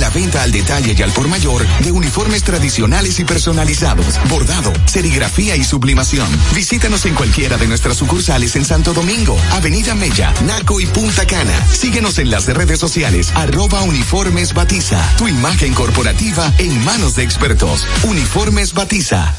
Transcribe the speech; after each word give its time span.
la 0.00 0.10
venta 0.10 0.42
al 0.42 0.50
detalle 0.50 0.94
y 0.96 1.02
al 1.02 1.12
por 1.12 1.28
mayor 1.28 1.66
de 1.80 1.92
uniformes 1.92 2.42
tradicionales 2.42 3.20
y 3.20 3.24
personalizados, 3.24 4.18
bordado, 4.28 4.72
serigrafía 4.86 5.56
y 5.56 5.64
sublimación. 5.64 6.26
Visítanos 6.54 7.04
en 7.04 7.14
cualquiera 7.14 7.58
de 7.58 7.68
nuestras 7.68 7.98
sucursales 7.98 8.56
en 8.56 8.64
Santo 8.64 8.94
Domingo, 8.94 9.36
Avenida 9.52 9.94
Mella, 9.94 10.32
Naco 10.46 10.80
y 10.80 10.86
Punta 10.86 11.26
Cana. 11.26 11.66
Síguenos 11.70 12.18
en 12.18 12.30
las 12.30 12.46
redes 12.46 12.80
sociales, 12.80 13.30
arroba 13.34 13.82
uniformes 13.82 14.54
batiza. 14.54 15.00
Tu 15.18 15.28
imagen 15.28 15.74
corporativa 15.74 16.50
en 16.56 16.82
manos 16.84 17.14
de 17.16 17.22
expertos. 17.22 17.86
Uniformes 18.04 18.72
batiza. 18.72 19.34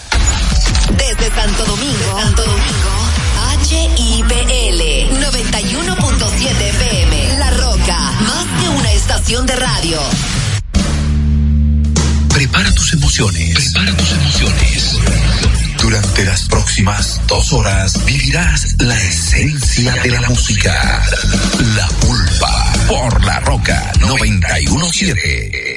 Desde 0.96 1.36
Santo 1.36 1.66
Domingo, 1.66 2.20
Santo 2.22 2.44
Domingo, 2.44 2.92
HIPL 3.68 4.82
91.7 5.26 6.62
FM. 6.62 7.38
La 7.40 7.52
Roca, 7.52 8.12
más 8.22 8.62
que 8.62 8.70
una 8.70 8.92
estación 8.92 9.46
de 9.48 9.56
radio. 9.56 10.00
Prepara 12.42 12.74
tus 12.74 12.94
emociones. 12.94 13.54
Prepara 13.54 13.96
tus 13.96 14.12
emociones. 14.14 14.98
Durante 15.80 16.26
las 16.26 16.42
próximas 16.48 17.22
dos 17.28 17.54
horas 17.54 18.04
vivirás 18.04 18.78
la 18.80 19.00
esencia 19.00 19.94
de 20.02 20.10
la 20.10 20.22
música. 20.22 21.04
La 21.76 21.88
pulpa 21.88 22.74
por 22.88 23.24
la 23.26 23.42
roca 23.42 23.94
917. 24.00 25.71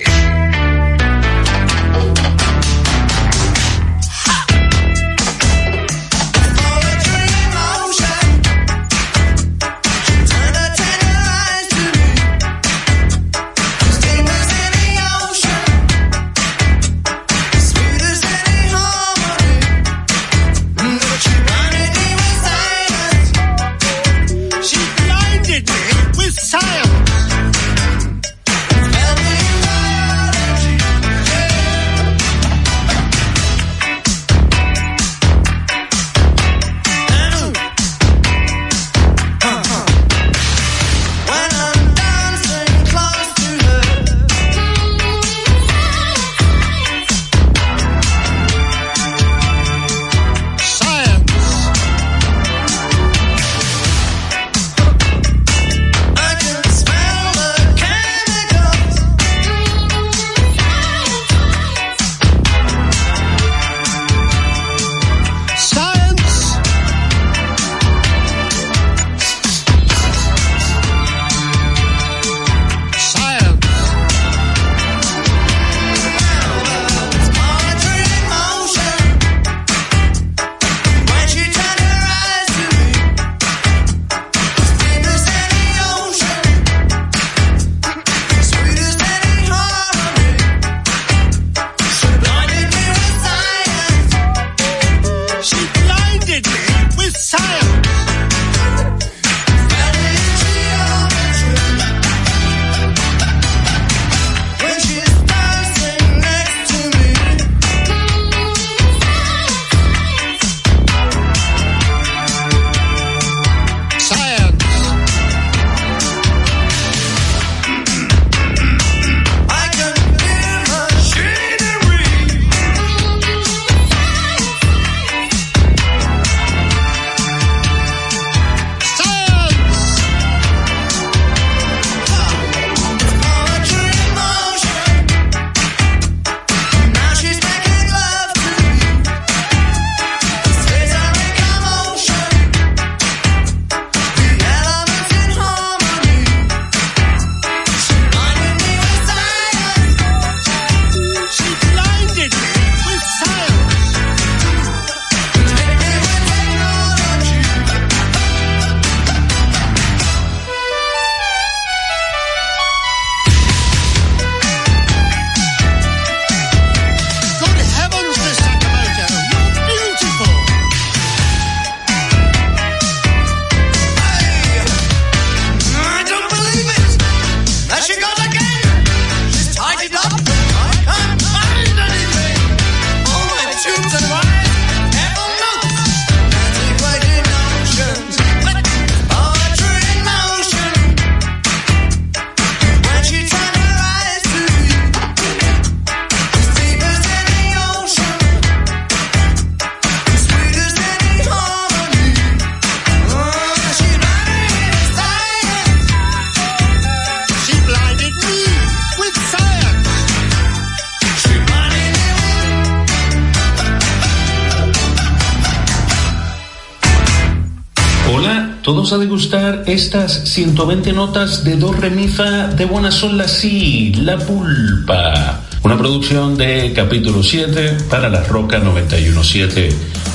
A 218.93 218.99
degustar 218.99 219.65
estas 219.67 220.29
120 220.29 220.93
notas 220.93 221.43
de 221.43 221.57
do 221.57 221.73
remifa 221.73 222.49
de 222.49 222.67
Buena 222.67 222.91
Son 222.91 223.17
la 223.17 223.27
Si, 223.27 223.95
La 223.95 224.19
Pulpa. 224.19 225.41
Una 225.63 225.79
producción 225.79 226.37
de 226.37 226.71
capítulo 226.75 227.23
7 227.23 227.79
para 227.89 228.11
La 228.11 228.23
Roca 228.25 228.59
917. 228.59 229.71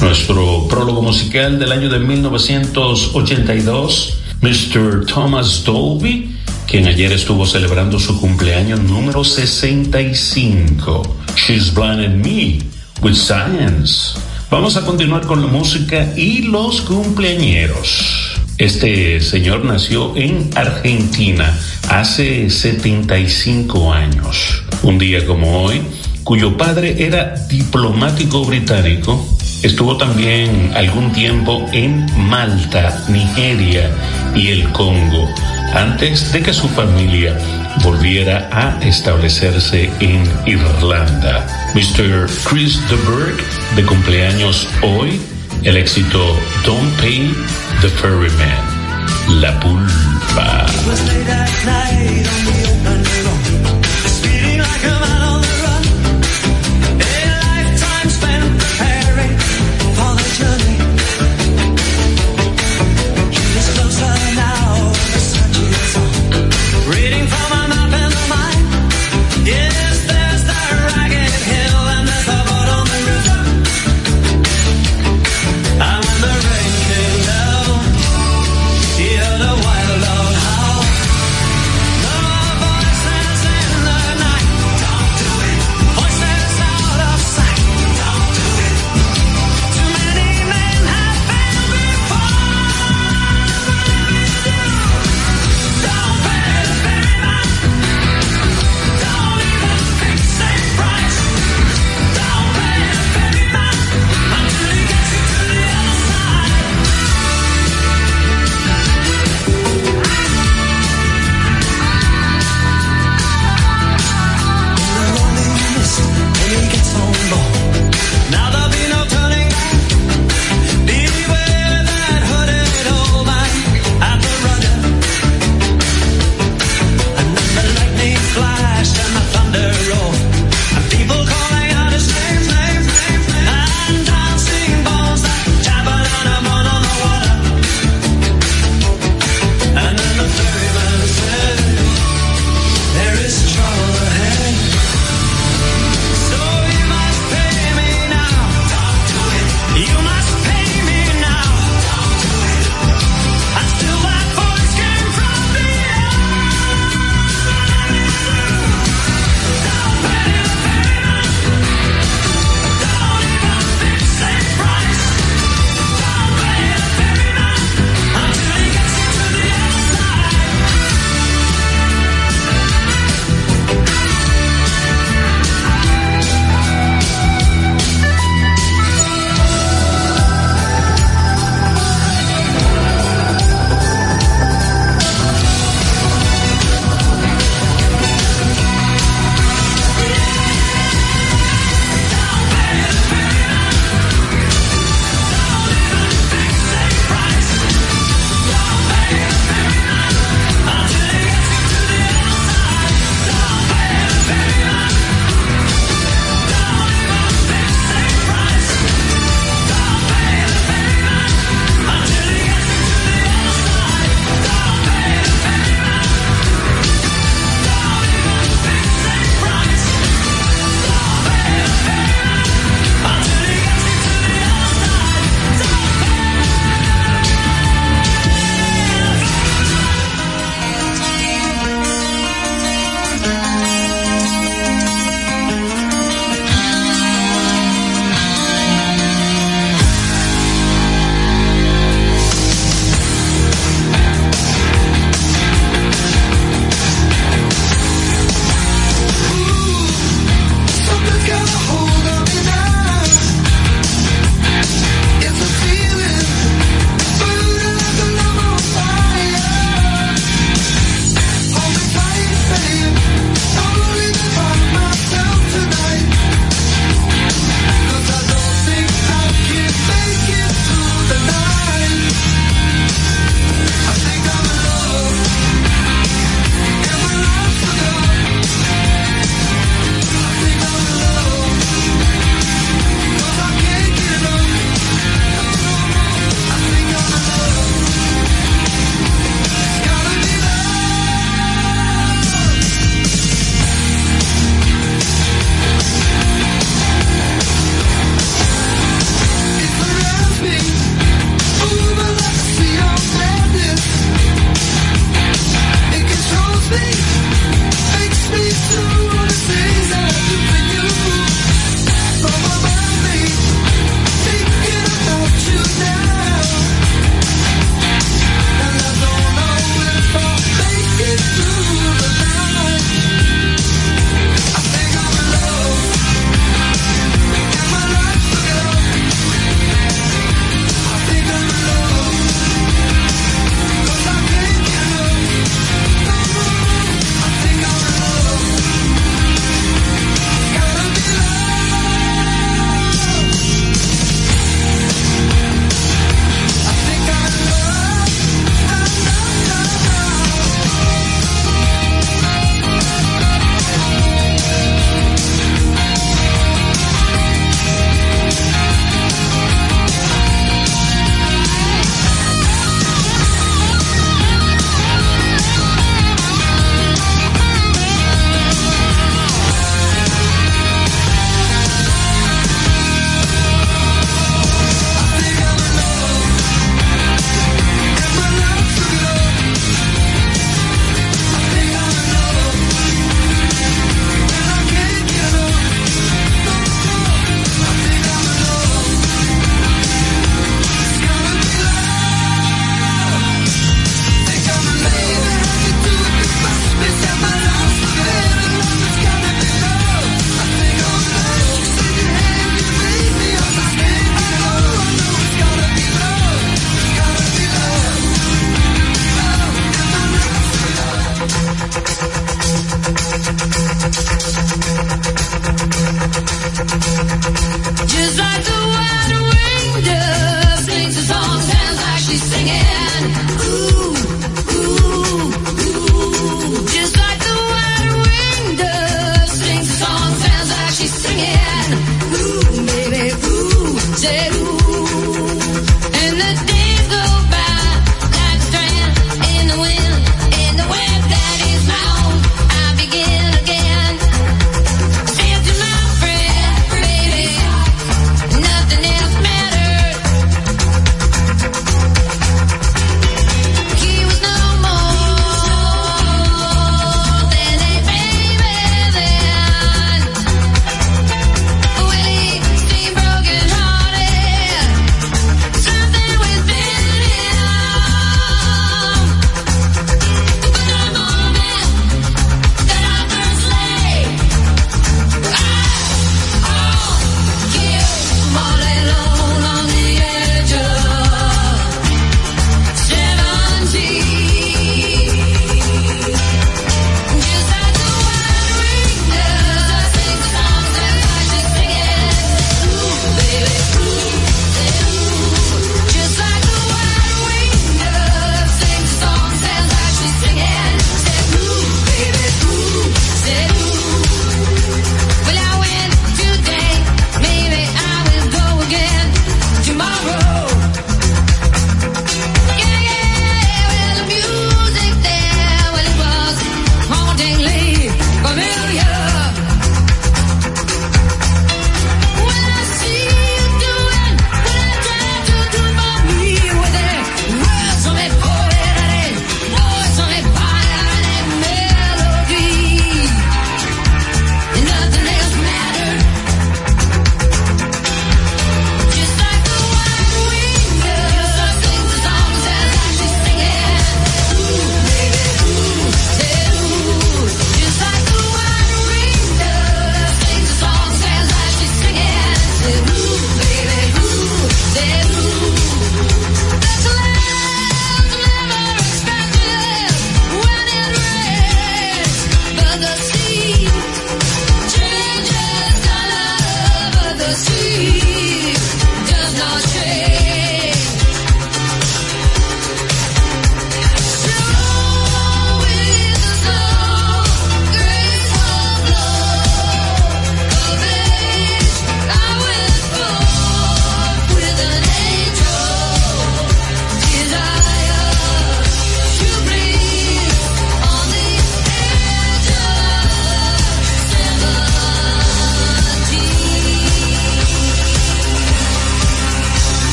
Nuestro 0.00 0.66
prólogo 0.66 1.02
musical 1.02 1.58
del 1.58 1.72
año 1.72 1.90
de 1.90 1.98
1982, 1.98 4.14
Mr. 4.40 5.04
Thomas 5.04 5.62
Dolby, 5.62 6.34
quien 6.66 6.86
ayer 6.86 7.12
estuvo 7.12 7.44
celebrando 7.44 8.00
su 8.00 8.18
cumpleaños 8.18 8.80
número 8.80 9.24
65. 9.24 11.02
She's 11.36 11.74
blinded 11.74 12.14
me 12.14 12.60
with 13.02 13.14
science. 13.14 14.14
Vamos 14.50 14.78
a 14.78 14.86
continuar 14.86 15.26
con 15.26 15.42
la 15.42 15.48
música 15.48 16.14
y 16.16 16.40
los 16.42 16.80
cumpleañeros. 16.80 18.40
Este 18.58 19.20
señor 19.20 19.64
nació 19.64 20.16
en 20.16 20.48
Argentina 20.54 21.58
hace 21.88 22.48
75 22.48 23.92
años. 23.92 24.62
Un 24.84 24.96
día 24.96 25.26
como 25.26 25.62
hoy, 25.62 25.82
cuyo 26.22 26.56
padre 26.56 27.04
era 27.04 27.34
diplomático 27.48 28.44
británico, 28.44 29.26
estuvo 29.64 29.96
también 29.96 30.70
algún 30.76 31.12
tiempo 31.12 31.66
en 31.72 32.06
Malta, 32.16 33.04
Nigeria 33.08 33.90
y 34.36 34.48
el 34.48 34.70
Congo, 34.70 35.28
antes 35.74 36.32
de 36.32 36.40
que 36.40 36.52
su 36.52 36.68
familia 36.68 37.36
volviera 37.82 38.48
a 38.52 38.80
establecerse 38.84 39.90
en 39.98 40.22
Irlanda. 40.46 41.44
Mr. 41.74 42.30
Chris 42.44 42.78
de 42.88 42.94
Berg, 42.94 43.36
de 43.74 43.84
cumpleaños 43.84 44.68
hoy, 44.80 45.20
el 45.64 45.76
éxito 45.76 46.38
Don't 46.64 46.94
Pay 47.00 47.32
the 47.80 47.88
Ferryman, 47.88 49.40
La 49.40 49.58
Pulpa. 49.60 50.66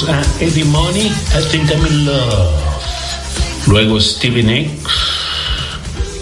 A 0.00 0.22
Eddie 0.40 0.64
Money, 0.64 1.06
I 1.06 1.50
Think 1.50 1.70
I'm 1.70 1.86
in 1.86 2.06
Love. 2.06 2.50
Luego 3.66 4.00
Stevie 4.00 4.42
Nicks, 4.42 4.92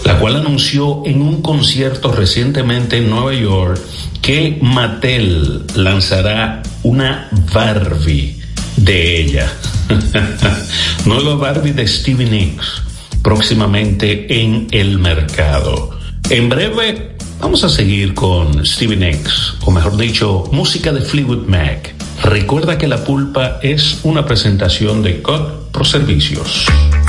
la 0.03 0.19
cual 0.19 0.35
anunció 0.35 1.03
en 1.05 1.21
un 1.21 1.41
concierto 1.41 2.11
recientemente 2.11 2.97
en 2.97 3.09
Nueva 3.09 3.33
York 3.33 3.79
que 4.21 4.59
Mattel 4.61 5.63
lanzará 5.75 6.61
una 6.83 7.29
Barbie 7.53 8.41
de 8.75 9.21
ella. 9.21 9.51
Nueva 11.05 11.35
Barbie 11.35 11.71
de 11.71 11.87
Stevie 11.87 12.29
Nicks, 12.29 12.81
próximamente 13.21 14.41
en 14.41 14.67
el 14.71 14.99
mercado. 14.99 15.97
En 16.29 16.49
breve 16.49 17.15
vamos 17.39 17.63
a 17.63 17.69
seguir 17.69 18.13
con 18.13 18.65
Stevie 18.65 18.97
Nicks, 18.97 19.53
o 19.61 19.71
mejor 19.71 19.95
dicho, 19.95 20.43
música 20.51 20.91
de 20.91 21.01
Fleetwood 21.01 21.47
Mac. 21.47 22.00
Recuerda 22.23 22.77
que 22.77 22.87
la 22.87 23.03
pulpa 23.03 23.59
es 23.61 23.99
una 24.03 24.25
presentación 24.25 25.01
de 25.01 25.21
COD 25.21 25.71
Pro 25.71 25.83
Servicios. 25.83 26.67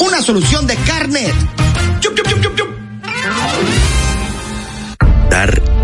una 0.00 0.22
solución 0.22 0.66
de 0.66 0.76
carnet. 0.76 1.34
Dar 5.30 5.69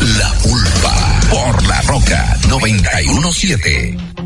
La 0.00 0.34
Pulpa 0.42 1.20
por 1.30 1.66
La 1.66 1.80
Roca 1.82 2.36
917. 2.48 4.23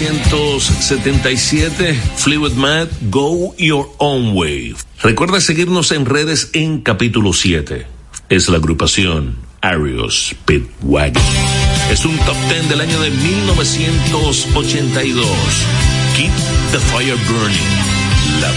1977, 0.00 1.94
Fleetwood 2.16 2.54
Mac, 2.54 2.88
Go 3.10 3.54
Your 3.58 3.90
Own 3.98 4.34
Way. 4.34 4.74
Recuerda 5.02 5.42
seguirnos 5.42 5.92
en 5.92 6.06
redes 6.06 6.48
en 6.54 6.80
capítulo 6.80 7.34
7. 7.34 7.86
Es 8.30 8.48
la 8.48 8.56
agrupación 8.56 9.36
Arios 9.60 10.34
Pitwagon. 10.46 11.22
Es 11.90 12.06
un 12.06 12.16
top 12.18 12.36
10 12.48 12.70
del 12.70 12.80
año 12.80 12.98
de 12.98 13.10
1982. 13.10 15.26
Keep 16.16 16.32
the 16.72 16.78
fire 16.78 17.18
burning. 17.28 17.60
La 18.40 18.48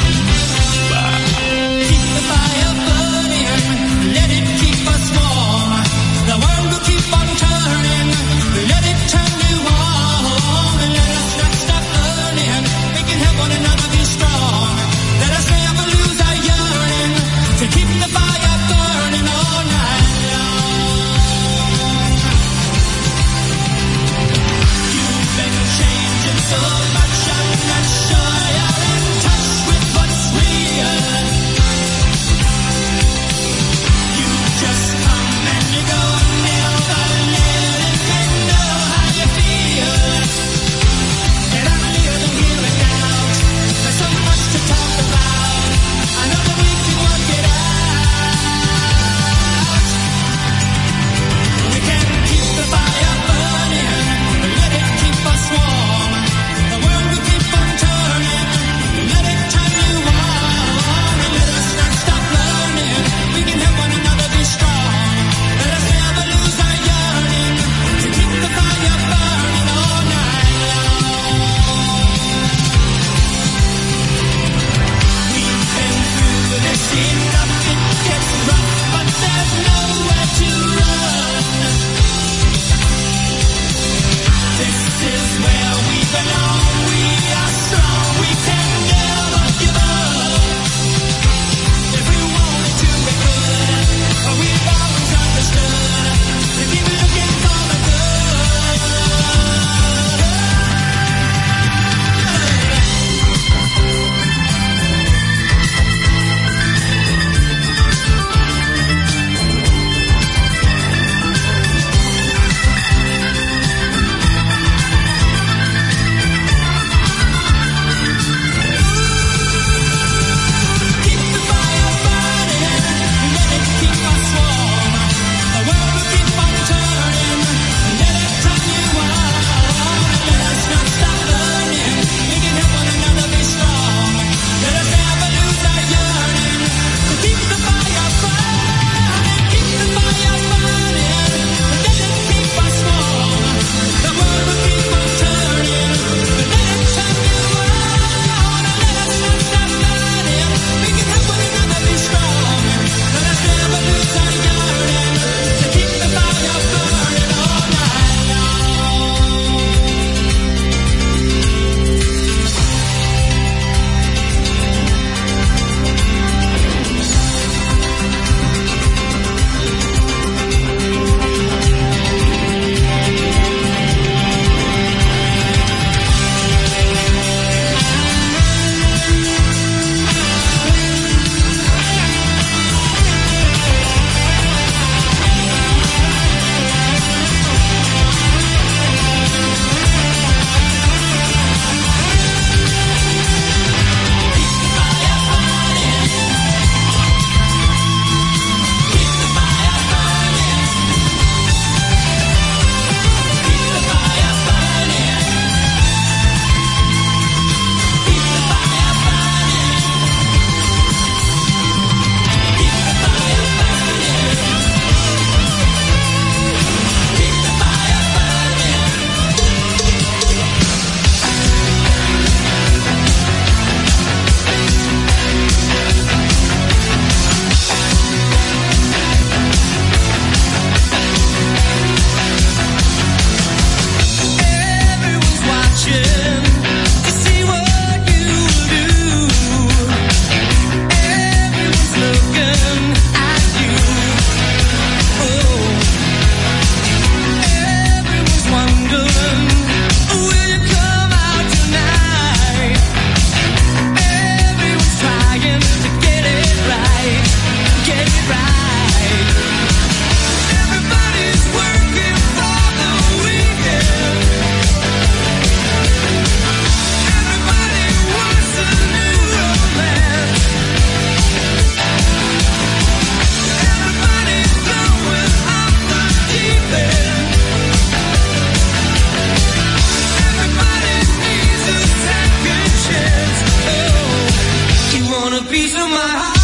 piece 285.49 285.75
of 285.75 285.89
my 285.89 285.97
heart 285.97 286.42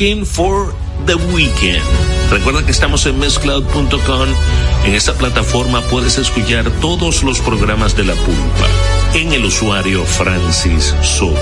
For 0.00 0.72
the 1.04 1.14
Weekend. 1.14 1.84
Recuerda 2.30 2.64
que 2.64 2.70
estamos 2.70 3.04
en 3.04 3.18
mezcloud.com. 3.18 4.28
En 4.86 4.94
esta 4.94 5.12
plataforma 5.12 5.82
puedes 5.90 6.16
escuchar 6.16 6.70
todos 6.80 7.22
los 7.22 7.38
programas 7.40 7.94
de 7.94 8.04
la 8.04 8.14
pulpa. 8.14 8.66
En 9.12 9.32
el 9.34 9.44
usuario 9.44 10.06
Francis 10.06 10.94
Soto. 11.02 11.36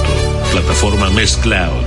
Plataforma 0.51 1.09
Mezcloud. 1.11 1.85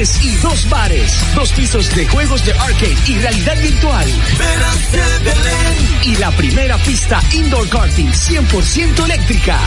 Y 0.00 0.34
dos 0.36 0.66
bares, 0.70 1.12
dos 1.34 1.52
pisos 1.52 1.94
de 1.94 2.08
juegos 2.08 2.42
de 2.46 2.52
arcade 2.52 2.96
y 3.06 3.18
realidad 3.18 3.60
virtual. 3.60 4.08
Y 6.04 6.16
la 6.16 6.30
primera 6.30 6.78
pista 6.78 7.20
indoor 7.32 7.68
karting 7.68 8.06
100% 8.06 9.04
eléctrica. 9.04 9.58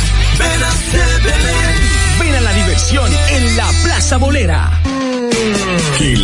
Ven 2.19 2.35
a 2.35 2.41
la 2.41 2.53
diversión 2.53 3.11
en 3.29 3.57
la 3.57 3.69
Plaza 3.83 4.17
Bolera. 4.17 4.82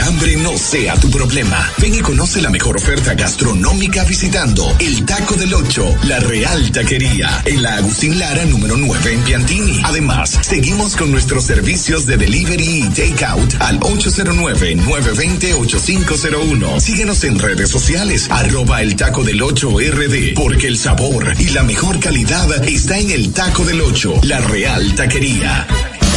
Hambre 0.10 0.36
no 0.38 0.58
sea 0.58 0.96
tu 0.96 1.12
problema. 1.12 1.72
Ven 1.78 1.94
y 1.94 2.00
conoce 2.00 2.42
la 2.42 2.50
mejor 2.50 2.78
oferta 2.78 3.14
gastronómica 3.14 4.04
visitando 4.06 4.76
el 4.80 5.06
Taco 5.06 5.36
del 5.36 5.54
Ocho, 5.54 5.96
la 6.06 6.20
Real 6.20 6.72
Taquería, 6.72 7.44
en 7.46 7.62
la 7.62 7.76
Agustín 7.76 8.18
Lara 8.18 8.44
número 8.46 8.76
9 8.76 9.14
en 9.14 9.22
Piantini. 9.22 9.80
Además, 9.84 10.40
seguimos 10.42 10.96
con 10.96 11.12
nuestros 11.12 11.44
servicios 11.44 12.08
de 12.08 12.18
delivery 12.18 12.86
y 12.86 12.90
takeout 12.90 13.54
al 13.60 13.80
809-920-8501. 13.82 16.80
Síguenos 16.80 17.24
en 17.24 17.38
redes 17.38 17.70
sociales, 17.70 18.26
arroba 18.32 18.82
el 18.82 18.96
Taco 18.96 19.24
del 19.24 19.44
Ocho 19.44 19.78
RD, 19.78 20.34
porque 20.34 20.66
el 20.66 20.80
sabor 20.80 21.36
y 21.38 21.50
la 21.50 21.62
mejor 21.62 22.00
calidad 22.00 22.68
está 22.68 22.98
en 22.98 23.12
el 23.12 23.32
Taco 23.32 23.64
del 23.64 23.82
Ocho, 23.82 24.20
la 24.24 24.40
Real 24.40 24.96
Taquería. 24.96 25.68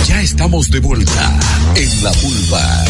Ya 0.07 0.22
estamos 0.22 0.70
de 0.70 0.80
vuelta 0.80 1.38
en 1.76 2.03
la 2.03 2.12
pulva. 2.12 2.84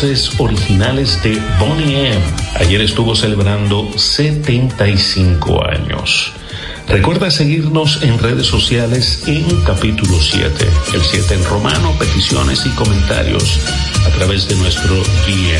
Voces 0.00 0.30
originales 0.38 1.20
de 1.24 1.42
Bonnie 1.58 2.12
M. 2.12 2.22
Ayer 2.54 2.82
estuvo 2.82 3.16
celebrando 3.16 3.90
75 3.98 5.64
años. 5.64 6.32
Recuerda 6.86 7.32
seguirnos 7.32 8.00
en 8.04 8.16
redes 8.16 8.46
sociales 8.46 9.24
en 9.26 9.44
capítulo 9.62 10.20
7, 10.20 10.68
el 10.94 11.02
7 11.02 11.34
en 11.34 11.44
romano, 11.46 11.92
peticiones 11.98 12.64
y 12.64 12.68
comentarios 12.76 13.58
a 14.06 14.10
través 14.10 14.46
de 14.46 14.54
nuestro 14.54 14.94
guía. 15.26 15.58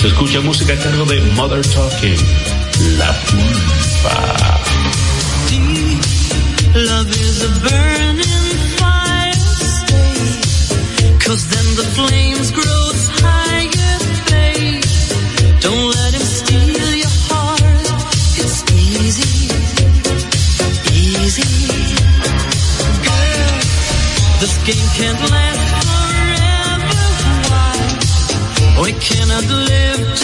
Se 0.00 0.06
escucha 0.06 0.40
música 0.40 0.74
a 0.74 0.76
cargo 0.76 1.04
de 1.04 1.20
Mother 1.32 1.66
Talking, 1.66 2.18
La 2.98 3.12
Pulpa. 3.26 4.60
Love 6.74 7.10
is 7.10 7.42
a 7.42 7.48
burning 7.60 8.42
Cause 11.18 11.46
then 11.48 11.76
the 11.76 11.84
flames 11.94 12.21
game 24.64 24.88
can't 24.94 25.20
last 25.30 25.64
forever. 25.88 26.94
Why? 27.50 28.82
We 28.84 28.92
cannot 28.92 29.44
live 29.50 30.21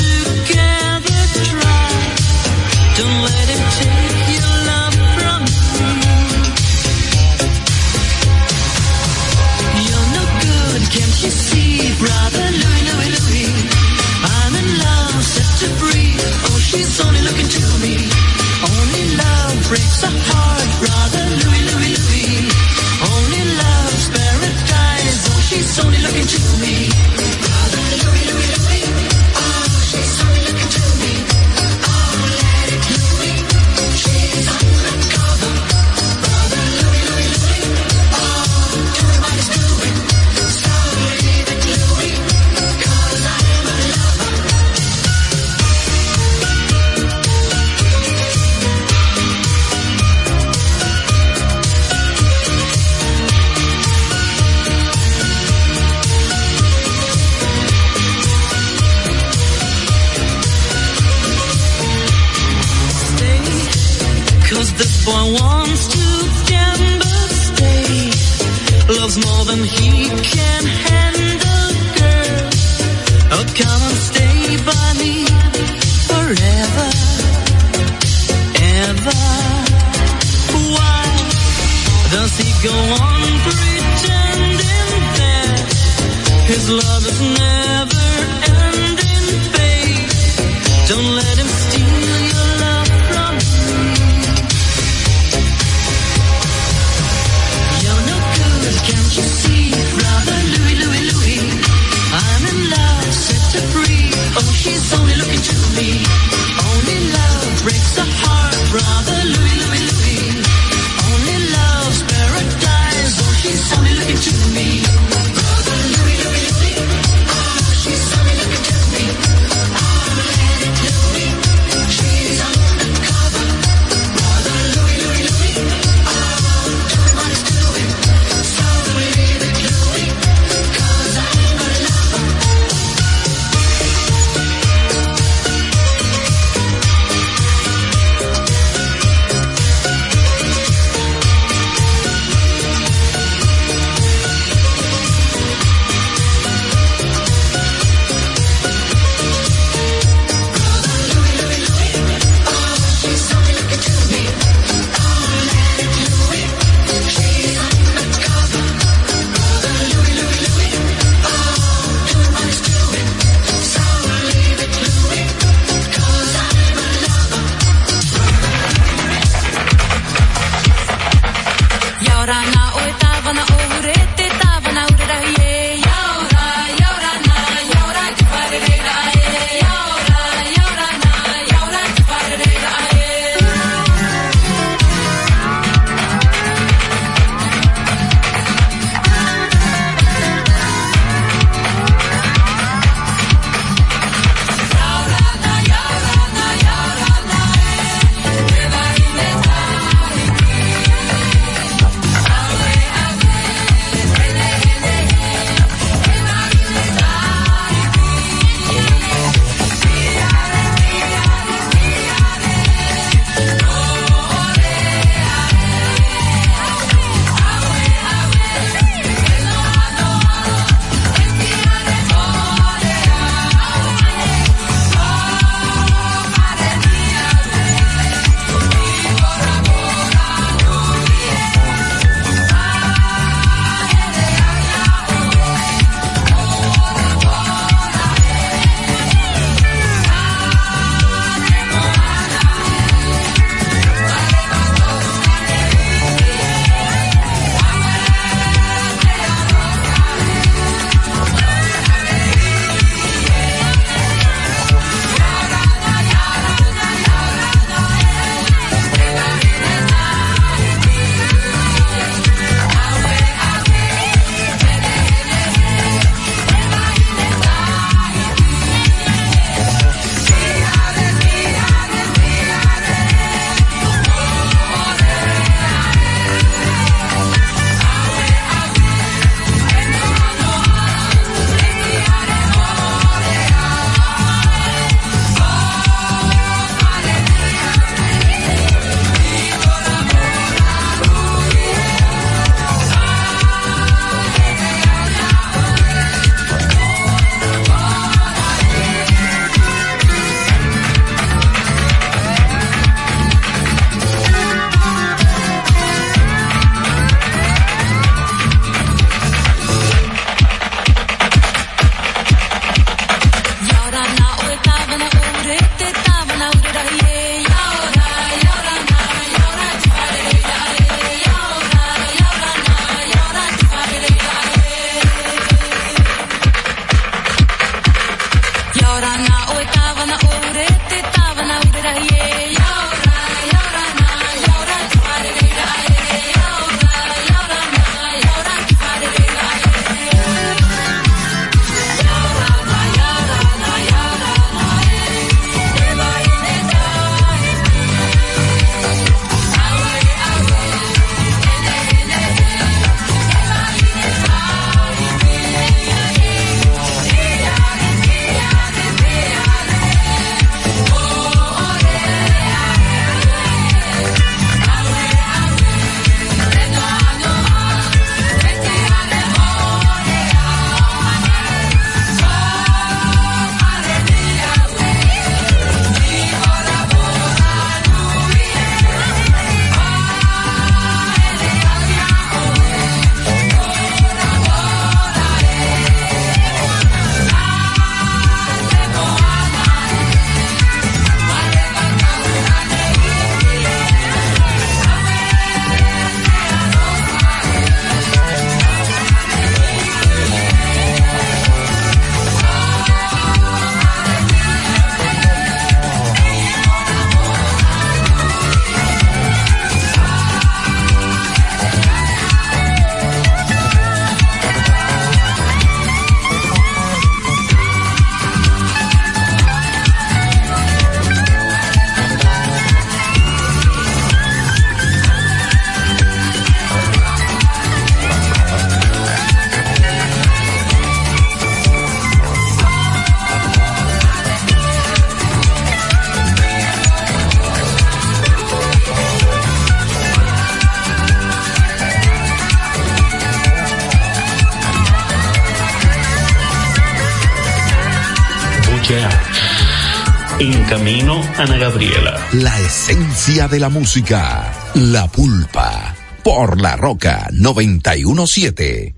En 450.40 450.64
camino, 450.64 451.20
Ana 451.36 451.56
Gabriela. 451.56 452.16
La 452.32 452.58
esencia 452.60 453.48
de 453.48 453.58
la 453.58 453.68
música. 453.68 454.52
La 454.74 455.08
pulpa. 455.08 455.94
Por 456.22 456.60
la 456.60 456.76
roca 456.76 457.28
917. 457.32 458.97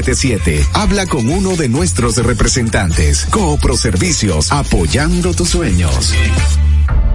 Habla 0.73 1.05
con 1.05 1.29
uno 1.29 1.55
de 1.55 1.69
nuestros 1.69 2.17
representantes. 2.17 3.27
Coopro 3.29 3.77
Servicios, 3.77 4.51
apoyando 4.51 5.33
tus 5.33 5.49
sueños. 5.49 6.13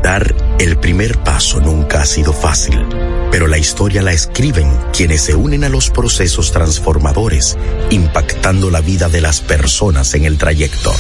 Dar 0.03 0.35
el 0.61 0.79
primer 0.79 1.19
paso 1.25 1.61
nunca 1.61 2.03
ha 2.03 2.07
sido 2.07 2.33
fácil, 2.33 2.87
pero 3.33 3.49
la 3.49 3.59
historia 3.59 4.03
la 4.03 4.13
escriben 4.13 4.71
quienes 4.93 5.23
se 5.23 5.35
unen 5.35 5.65
a 5.65 5.69
los 5.69 5.91
procesos 5.91 6.53
transformadores, 6.53 7.57
impactando 7.91 8.71
la 8.71 8.81
vida 8.81 9.09
de 9.09 9.21
las 9.21 9.41
personas 9.41 10.15
en 10.15 10.25
el 10.25 10.39
trayecto. 10.39 10.95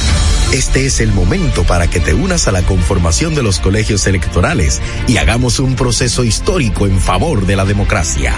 Este 0.53 0.87
es 0.87 1.01
el 1.01 1.13
momento 1.13 1.63
para 1.65 1.89
que 1.89 2.01
te 2.01 2.15
unas 2.15 2.49
a 2.49 2.53
la 2.53 2.63
conformación 2.63 3.35
de 3.37 3.45
los 3.45 3.61
colegios 3.61 4.07
electorales 4.09 4.83
y 5.07 5.19
hagamos 5.19 5.61
un 5.61 5.77
proceso 5.77 6.25
histórico 6.25 6.87
en 6.87 7.01
favor 7.01 7.47
de 7.47 7.55
la 7.55 7.65
democracia. 7.65 8.35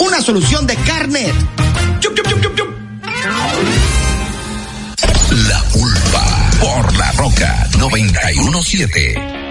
una 0.00 0.20
solución 0.20 0.66
de 0.66 0.76
carnet. 0.76 1.34
La 5.30 5.62
pulpa 5.72 6.50
por 6.60 6.96
la 6.96 7.12
roca 7.12 7.68
917. 7.78 9.47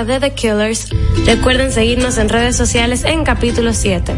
Música 0.00 0.04
de 0.04 0.20
The 0.20 0.34
Killers. 0.34 0.88
Recuerden 1.26 1.72
seguirnos 1.72 2.18
en 2.18 2.28
redes 2.28 2.56
sociales 2.56 3.04
en 3.04 3.24
capítulo 3.24 3.72
7. 3.72 4.14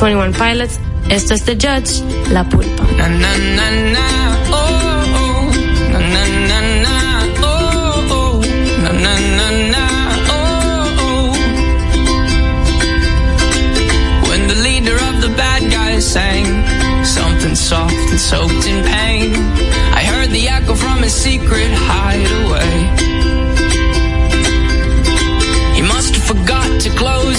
21 0.00 0.32
Pilots, 0.32 0.78
esto 1.08 1.34
es 1.34 1.44
The 1.44 1.54
Judge, 1.54 2.02
La 2.30 2.44
Pulpa. 2.48 2.84
Na, 2.96 3.08
na, 3.08 3.36
na. 3.38 4.08
When 14.28 14.48
the 14.48 14.54
leader 14.54 14.96
of 14.96 15.20
the 15.20 15.28
bad 15.36 15.70
guys 15.70 16.04
sang 16.04 16.64
something 17.04 17.54
soft 17.54 17.92
and 18.10 18.18
soaked 18.18 18.66
in 18.66 18.82
pain, 18.84 19.34
I 19.94 20.04
heard 20.04 20.30
the 20.30 20.48
echo 20.48 20.74
from 20.74 21.02
his 21.02 21.12
secret 21.12 21.70
hideaway. 21.70 23.01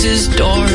His 0.03 0.27
door 0.27 0.65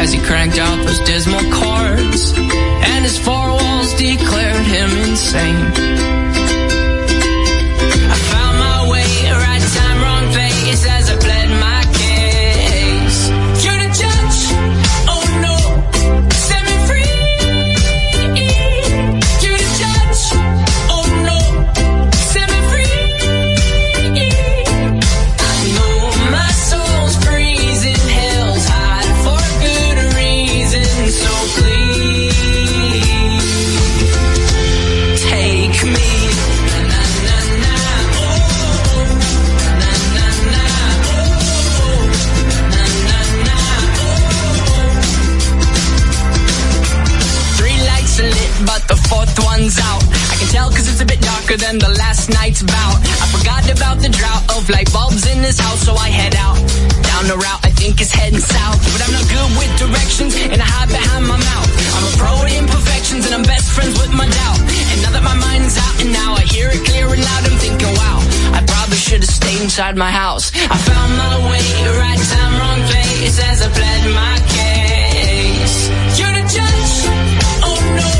as 0.00 0.12
he 0.12 0.20
cranked 0.20 0.58
out 0.58 0.82
those 0.84 1.00
dismal 1.00 1.40
chords, 1.52 2.32
and 2.36 3.04
his 3.04 3.18
four 3.18 3.34
walls 3.34 3.92
declared 3.94 4.66
him 4.66 4.90
insane. 5.08 6.25
Darker 51.46 51.58
than 51.62 51.78
the 51.78 51.88
last 51.98 52.28
night's 52.30 52.62
bout. 52.62 52.98
I 53.22 53.26
forgot 53.30 53.64
about 53.70 53.98
the 54.02 54.08
drought 54.08 54.44
of 54.56 54.68
light 54.70 54.92
bulbs 54.92 55.26
in 55.26 55.42
this 55.42 55.58
house, 55.58 55.86
so 55.86 55.94
I 55.94 56.08
head 56.08 56.34
out. 56.36 56.56
Down 57.02 57.24
the 57.30 57.36
route, 57.36 57.62
I 57.62 57.70
think 57.70 58.00
it's 58.00 58.12
heading 58.12 58.38
south. 58.38 58.78
But 58.92 59.00
I'm 59.06 59.12
not 59.12 59.26
good 59.30 59.50
with 59.58 59.72
directions, 59.78 60.34
and 60.36 60.60
I 60.60 60.66
hide 60.66 60.88
behind 60.88 61.26
my 61.26 61.38
mouth. 61.38 61.70
I'm 61.94 62.04
a 62.10 62.12
pro 62.18 62.32
at 62.42 62.52
imperfections, 62.52 63.26
and 63.26 63.34
I'm 63.34 63.42
best 63.42 63.70
friends 63.70 63.94
with 64.00 64.12
my 64.12 64.26
doubt. 64.26 64.58
And 64.90 64.98
now 65.02 65.10
that 65.14 65.22
my 65.22 65.38
mind's 65.38 65.76
out, 65.78 65.94
and 66.02 66.12
now 66.12 66.34
I 66.34 66.42
hear 66.42 66.68
it 66.70 66.82
clear 66.84 67.06
and 67.06 67.22
loud, 67.22 67.42
I'm 67.46 67.58
thinking, 67.62 67.92
wow, 67.94 68.18
I 68.58 68.60
probably 68.66 68.98
should 68.98 69.22
have 69.22 69.30
stayed 69.30 69.62
inside 69.62 69.96
my 69.96 70.10
house. 70.10 70.50
I 70.54 70.76
found 70.76 71.10
my 71.14 71.36
way, 71.50 71.66
right 71.94 72.22
time, 72.26 72.52
wrong 72.58 72.80
place, 72.90 73.38
as 73.38 73.62
I 73.62 73.68
pled 73.70 74.02
my 74.18 74.36
case. 74.50 75.78
You're 76.18 76.34
the 76.34 76.44
judge, 76.50 76.94
oh 77.62 77.78
no, 77.98 78.10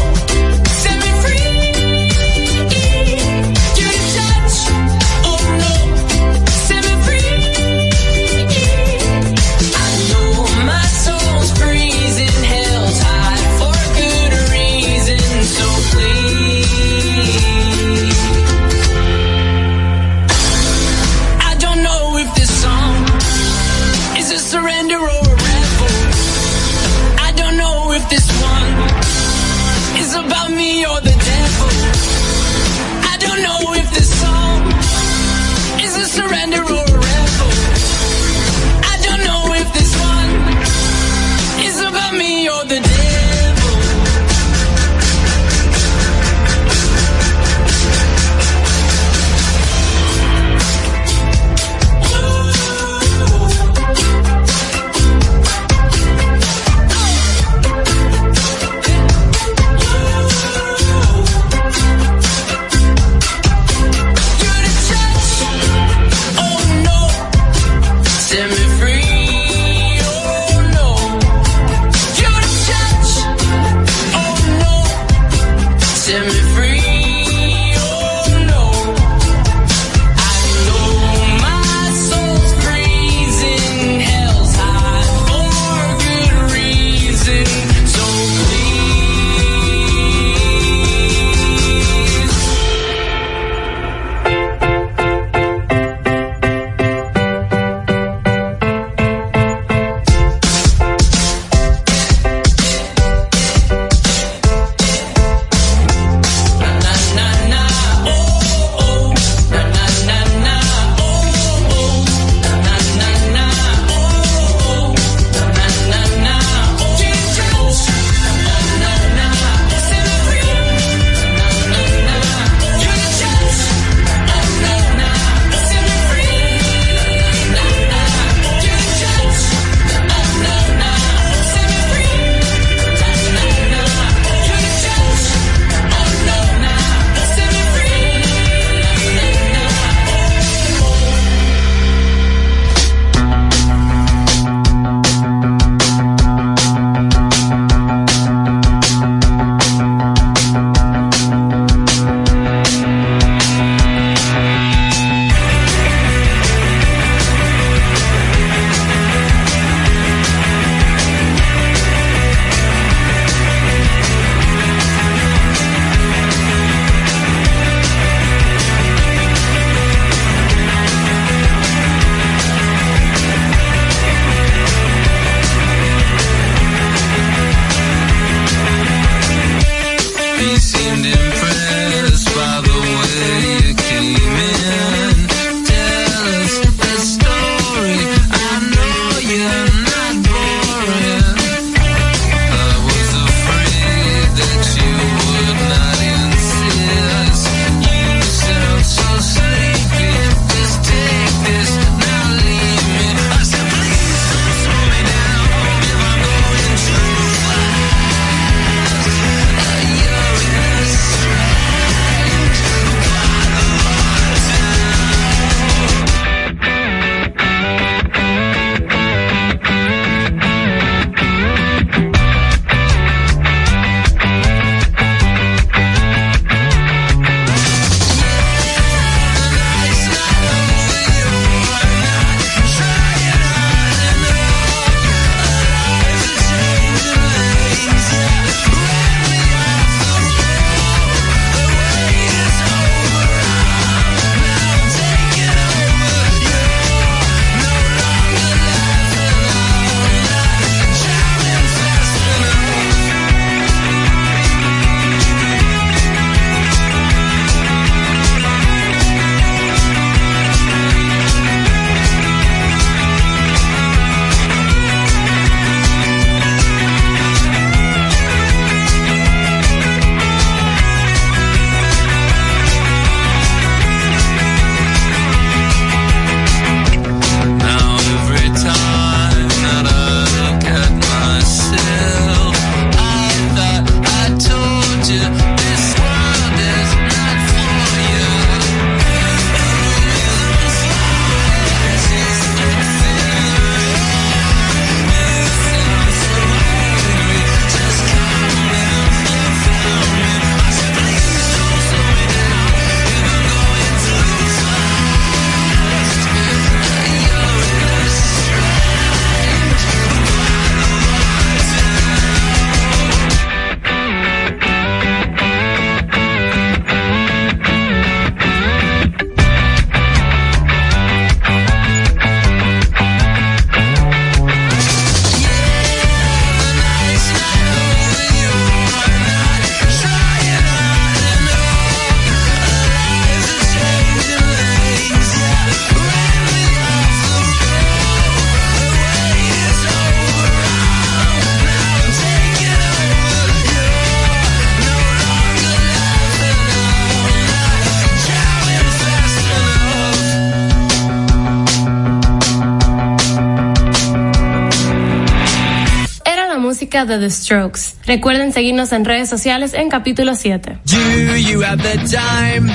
de 357.07 357.19
The 357.19 357.31
Strokes. 357.31 357.95
Recuerden 358.07 358.53
seguirnos 358.53 358.93
en 358.93 359.05
redes 359.05 359.29
sociales 359.29 359.75
en 359.75 359.89
capítulo 359.89 360.35
7. 360.35 360.79
Do 360.85 361.37
you 361.37 361.63
have 361.63 361.83
the 361.83 361.97
time 362.09 362.69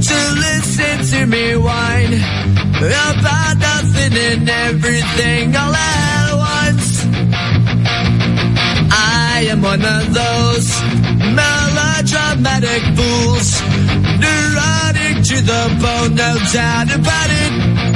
to 0.00 0.14
listen 0.34 1.20
to 1.20 1.26
me 1.26 1.56
whine 1.56 2.14
about 2.80 3.58
nothing 3.58 4.16
and 4.16 4.48
everything 4.48 5.56
all 5.56 5.74
at 5.74 6.34
once? 6.34 7.06
I 8.90 9.48
am 9.50 9.62
one 9.62 9.84
of 9.84 10.14
those 10.14 10.82
melodramatic 11.34 12.82
fools, 12.94 13.62
neurotic 14.18 15.22
to 15.24 15.40
the 15.42 15.76
bone, 15.80 16.14
no 16.14 16.38
doubt 16.52 16.94
about 16.94 17.30
it. 17.30 17.95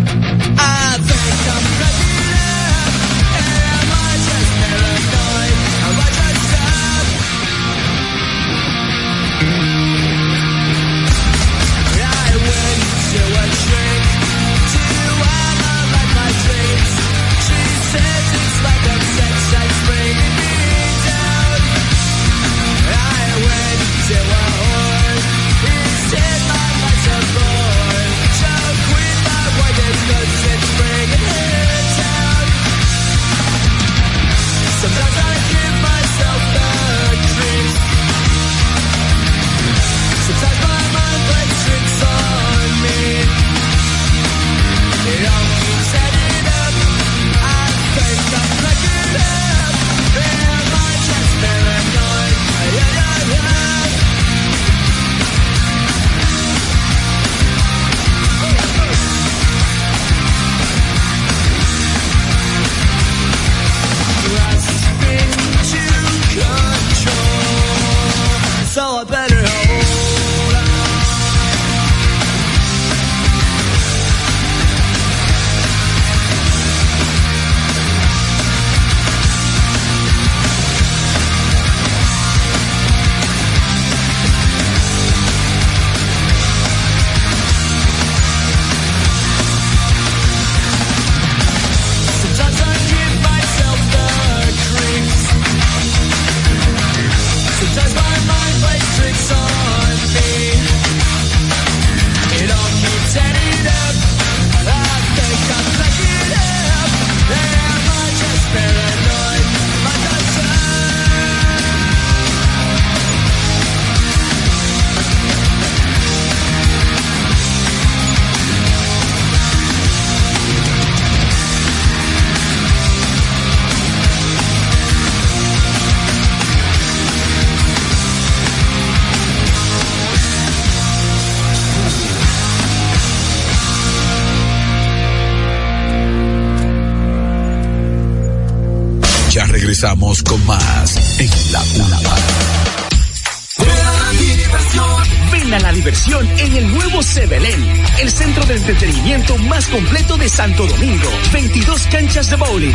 De 150.21 150.29
Santo 150.29 150.67
Domingo. 150.67 151.09
22 151.33 151.87
canchas 151.87 152.29
de 152.29 152.35
bowling, 152.35 152.73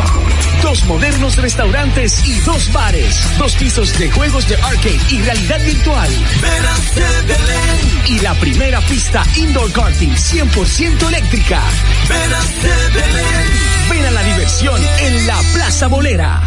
dos 0.61 0.83
modernos 0.83 1.37
restaurantes 1.37 2.27
y 2.27 2.39
dos 2.41 2.71
bares, 2.73 3.25
dos 3.37 3.55
pisos 3.55 3.97
de 3.97 4.11
juegos 4.11 4.47
de 4.49 4.55
arcade 4.55 4.99
y 5.09 5.21
realidad 5.21 5.63
virtual. 5.63 6.09
Y 8.07 8.19
la 8.19 8.33
primera 8.35 8.81
pista 8.81 9.23
indoor 9.37 9.71
karting 9.71 10.09
100% 10.09 11.07
eléctrica. 11.07 11.61
Ven 13.89 14.05
a 14.05 14.11
la 14.11 14.23
diversión 14.23 14.81
en 14.99 15.27
la 15.27 15.39
Plaza 15.53 15.87
Bolera. 15.87 16.46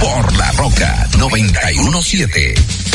por 0.00 0.36
La 0.36 0.52
Roca 0.52 1.08
917. 1.18 2.85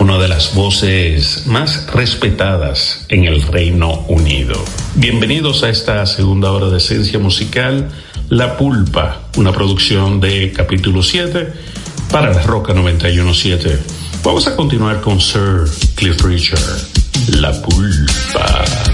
Una 0.00 0.16
de 0.18 0.28
las 0.28 0.54
voces 0.54 1.46
más 1.46 1.86
respetadas 1.92 3.04
en 3.08 3.24
el 3.24 3.42
Reino 3.42 4.04
Unido. 4.08 4.54
Bienvenidos 4.94 5.64
a 5.64 5.70
esta 5.70 6.06
segunda 6.06 6.52
hora 6.52 6.68
de 6.68 6.78
esencia 6.78 7.18
musical, 7.18 7.90
La 8.28 8.56
Pulpa, 8.56 9.22
una 9.36 9.52
producción 9.52 10.20
de 10.20 10.52
capítulo 10.52 11.02
7 11.02 11.52
para 12.12 12.32
la 12.32 12.42
Roca 12.42 12.72
917. 12.72 13.78
Vamos 14.22 14.46
a 14.46 14.54
continuar 14.54 15.00
con 15.00 15.20
Sir 15.20 15.64
Cliff 15.96 16.22
Richard, 16.22 16.60
La 17.28 17.52
Pulpa. 17.60 18.87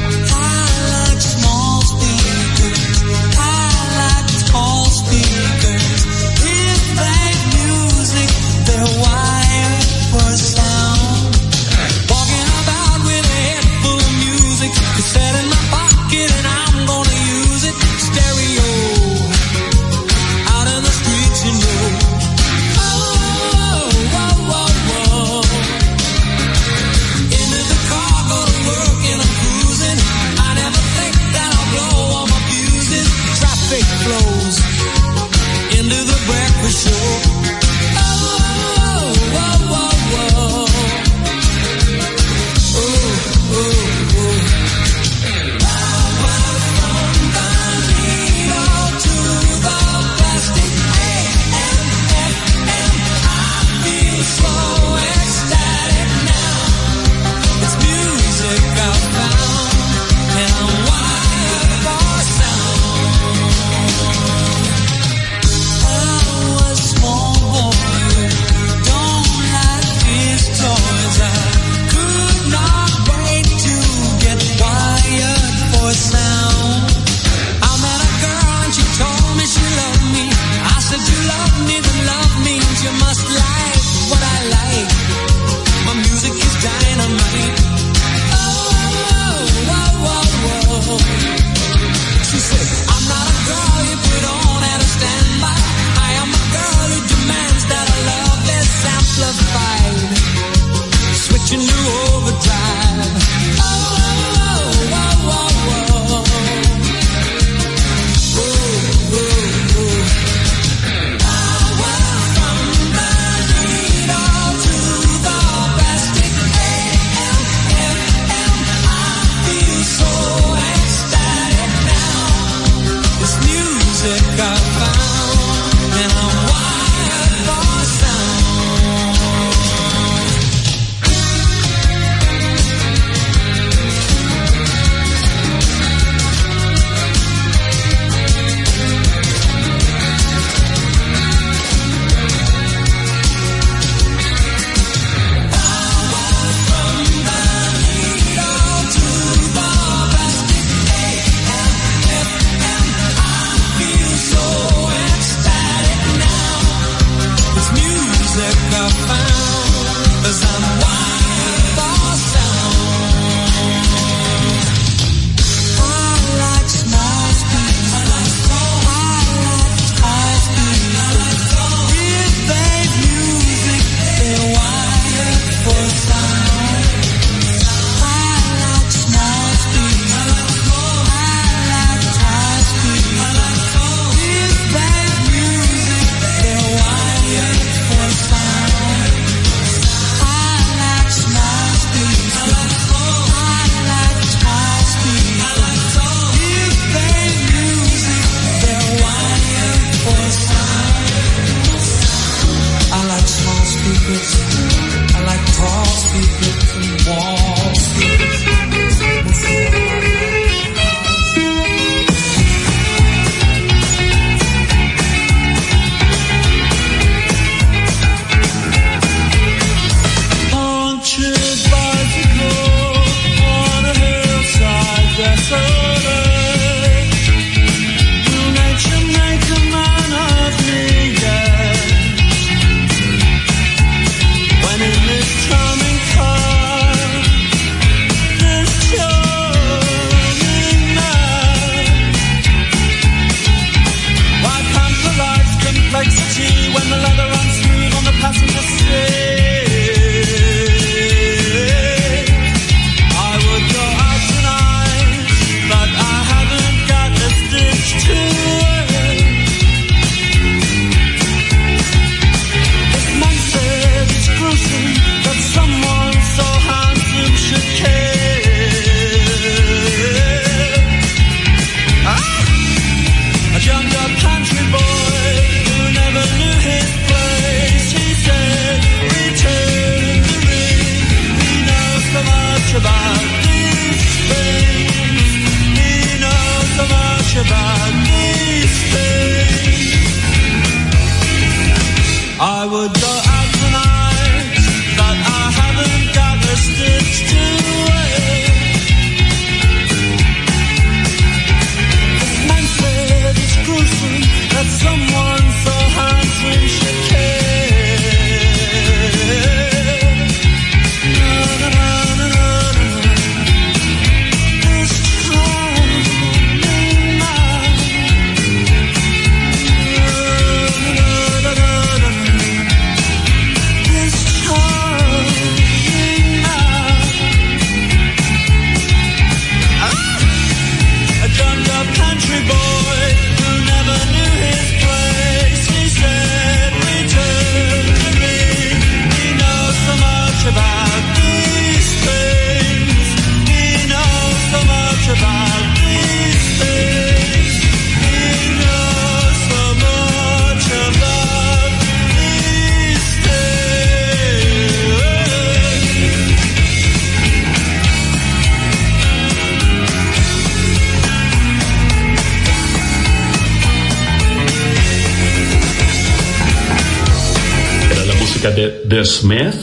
Smith, 369.05 369.55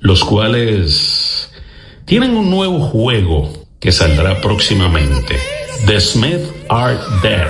los 0.00 0.22
cuales 0.22 1.50
tienen 2.04 2.36
un 2.36 2.50
nuevo 2.50 2.80
juego 2.80 3.66
que 3.80 3.90
saldrá 3.90 4.40
próximamente. 4.42 5.36
The 5.86 5.98
Smith 5.98 6.42
Art 6.68 7.00
Dead, 7.22 7.48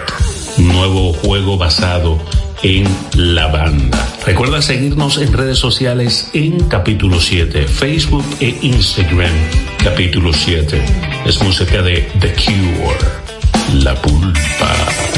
nuevo 0.59 1.15
juego 1.15 1.57
basado 1.57 2.19
en 2.63 2.87
la 3.15 3.49
banda. 3.49 4.07
Recuerda 4.25 4.63
seguirnos 4.63 5.19
en 5.19 5.33
redes 5.33 5.59
sociales 5.59 6.31
en 6.33 6.61
capítulo 6.69 7.21
7, 7.21 7.67
Facebook 7.67 8.25
e 8.39 8.57
Instagram, 8.63 9.35
capítulo 9.83 10.33
7. 10.33 10.81
Es 11.27 11.43
música 11.43 11.83
de 11.83 12.09
The 12.21 12.35
Cure, 12.35 13.83
La 13.83 14.01
Pulpa. 14.01 15.18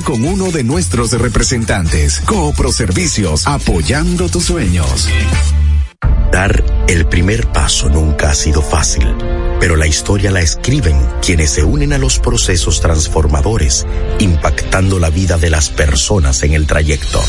con 0.01 0.23
uno 0.23 0.51
de 0.51 0.63
nuestros 0.63 1.11
representantes. 1.11 2.21
Coopro 2.21 2.71
Servicios, 2.71 3.47
apoyando 3.47 4.29
tus 4.29 4.45
sueños. 4.45 5.07
Dar 6.31 6.63
el 6.87 7.05
primer 7.07 7.47
paso 7.47 7.89
nunca 7.89 8.31
ha 8.31 8.35
sido 8.35 8.61
fácil, 8.61 9.05
pero 9.59 9.75
la 9.75 9.85
historia 9.85 10.31
la 10.31 10.41
escriben 10.41 10.97
quienes 11.21 11.51
se 11.51 11.63
unen 11.63 11.93
a 11.93 11.97
los 11.97 12.19
procesos 12.19 12.79
transformadores, 12.79 13.85
impactando 14.19 14.97
la 14.97 15.09
vida 15.09 15.37
de 15.37 15.49
las 15.49 15.69
personas 15.69 16.43
en 16.43 16.53
el 16.53 16.67
trayecto. 16.67 17.21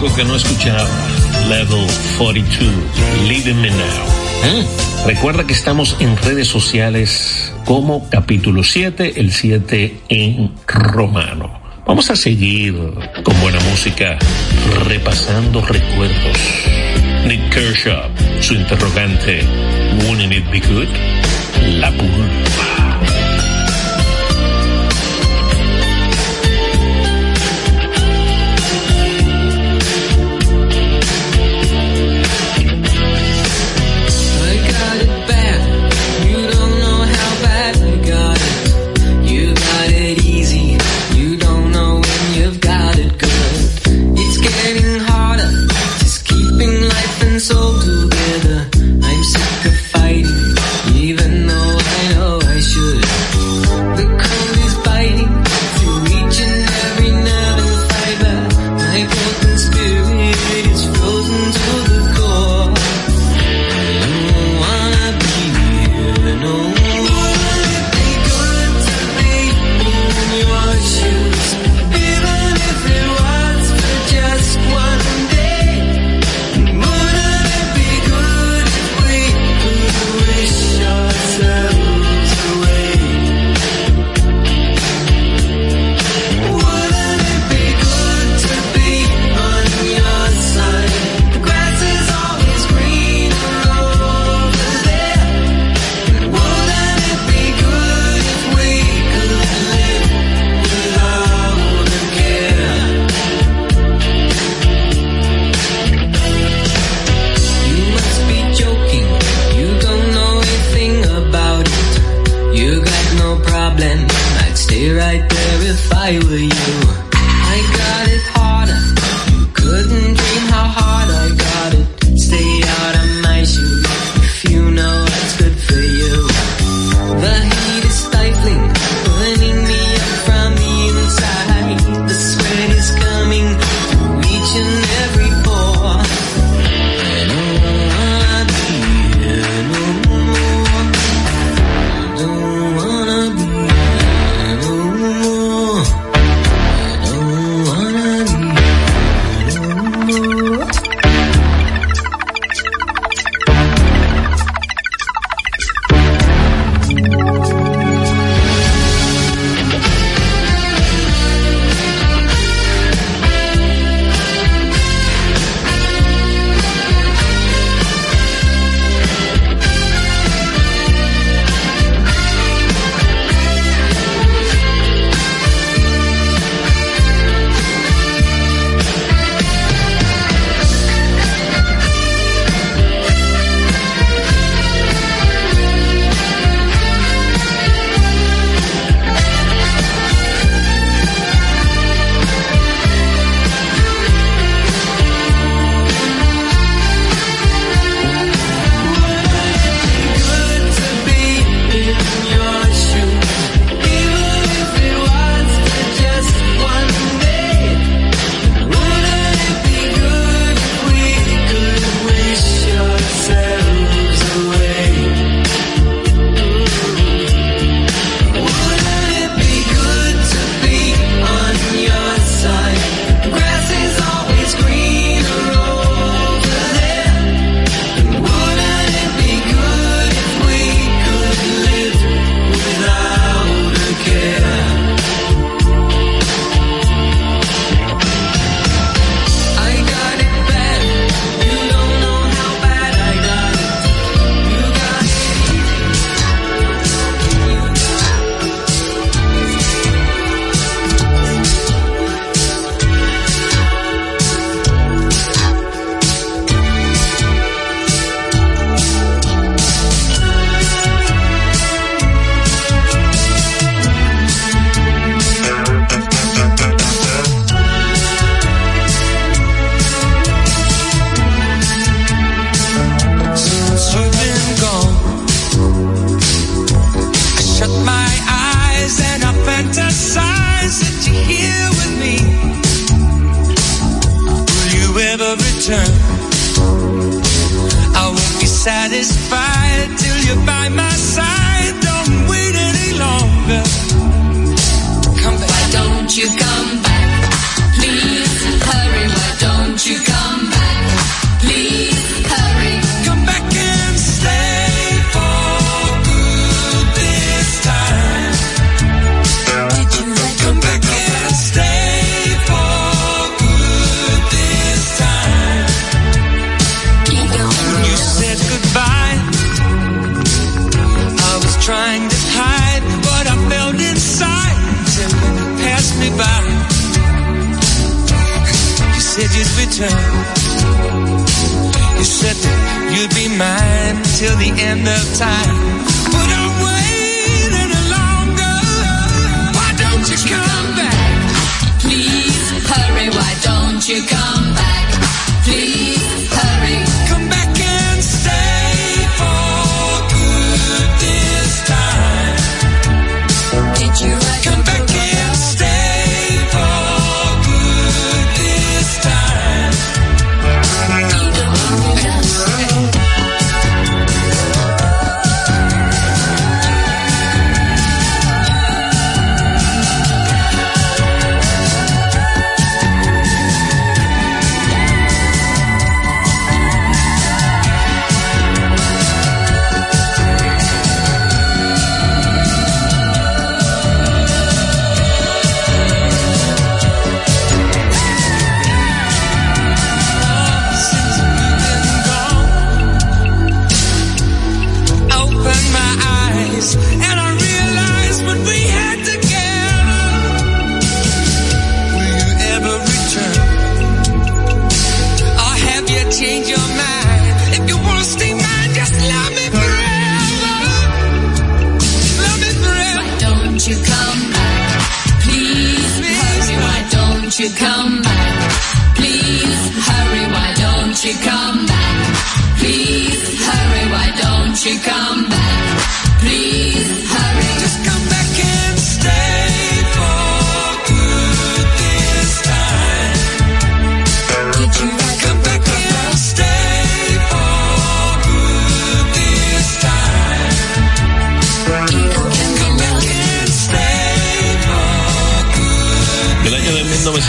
Que 0.09 0.25
no 0.25 0.35
escuchaba 0.35 0.89
Level 1.49 1.87
42, 2.17 2.73
Leaving 3.29 3.61
Me 3.61 3.69
Now. 3.69 3.79
¿Eh? 4.45 4.65
Recuerda 5.07 5.47
que 5.47 5.53
estamos 5.53 5.95
en 6.01 6.17
redes 6.17 6.49
sociales 6.49 7.53
como 7.67 8.09
capítulo 8.09 8.63
7, 8.63 9.21
el 9.21 9.31
7 9.31 10.01
en 10.09 10.53
romano. 10.67 11.61
Vamos 11.87 12.11
a 12.11 12.17
seguir 12.17 12.75
con 13.23 13.39
buena 13.43 13.61
música, 13.71 14.19
repasando 14.87 15.61
recuerdos. 15.61 16.39
Nick 17.27 17.51
Kershaw, 17.51 18.09
su 18.41 18.55
interrogante, 18.55 19.43
Wouldn't 20.07 20.33
it 20.33 20.51
be 20.51 20.61
good? 20.61 20.89
La 21.79 21.91
pulpa. 21.91 22.80